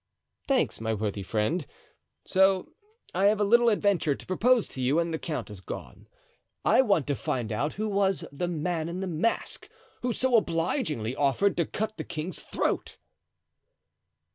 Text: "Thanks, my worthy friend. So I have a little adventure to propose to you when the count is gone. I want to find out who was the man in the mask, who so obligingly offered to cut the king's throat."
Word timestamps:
"Thanks, 0.47 0.81
my 0.81 0.95
worthy 0.95 1.21
friend. 1.21 1.63
So 2.25 2.71
I 3.13 3.25
have 3.25 3.39
a 3.39 3.43
little 3.43 3.69
adventure 3.69 4.15
to 4.15 4.25
propose 4.25 4.67
to 4.69 4.81
you 4.81 4.95
when 4.95 5.11
the 5.11 5.19
count 5.19 5.51
is 5.51 5.61
gone. 5.61 6.07
I 6.65 6.81
want 6.81 7.05
to 7.05 7.13
find 7.15 7.51
out 7.51 7.73
who 7.73 7.87
was 7.87 8.25
the 8.31 8.47
man 8.47 8.89
in 8.89 8.99
the 9.01 9.05
mask, 9.05 9.69
who 10.01 10.11
so 10.11 10.35
obligingly 10.37 11.15
offered 11.15 11.55
to 11.57 11.67
cut 11.67 11.97
the 11.97 12.03
king's 12.03 12.39
throat." 12.39 12.97